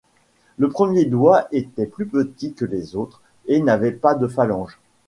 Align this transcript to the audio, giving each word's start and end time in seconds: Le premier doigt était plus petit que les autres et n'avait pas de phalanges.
Le 0.57 0.67
premier 0.67 1.05
doigt 1.05 1.45
était 1.51 1.85
plus 1.85 2.07
petit 2.07 2.53
que 2.55 2.65
les 2.65 2.95
autres 2.95 3.21
et 3.45 3.59
n'avait 3.61 3.91
pas 3.91 4.15
de 4.15 4.25
phalanges. 4.25 4.79